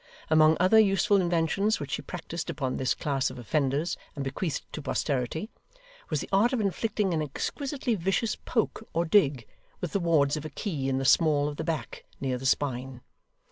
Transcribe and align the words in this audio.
Among 0.31 0.57
other 0.59 0.79
useful 0.79 1.21
inventions 1.21 1.79
which 1.79 1.91
she 1.91 2.01
practised 2.01 2.49
upon 2.49 2.77
this 2.77 2.95
class 2.95 3.29
of 3.29 3.37
offenders 3.37 3.97
and 4.15 4.23
bequeathed 4.23 4.63
to 4.73 4.81
posterity, 4.81 5.51
was 6.09 6.21
the 6.21 6.29
art 6.31 6.53
of 6.53 6.59
inflicting 6.59 7.13
an 7.13 7.21
exquisitely 7.21 7.93
vicious 7.93 8.35
poke 8.35 8.89
or 8.93 9.05
dig 9.05 9.45
with 9.79 9.91
the 9.91 9.99
wards 9.99 10.35
of 10.37 10.43
a 10.43 10.49
key 10.49 10.89
in 10.89 10.97
the 10.97 11.05
small 11.05 11.47
of 11.47 11.57
the 11.57 11.63
back, 11.63 12.03
near 12.19 12.39
the 12.39 12.47
spine. 12.47 13.01